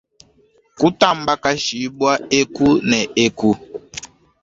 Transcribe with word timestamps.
Kutambakashibua 0.77 2.13
eku 2.39 2.67
ne 2.89 2.99
eku. 3.25 3.51